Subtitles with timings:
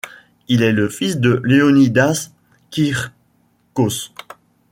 [0.47, 2.31] Il est le fils de Leonídas
[2.71, 4.09] Kýrkos.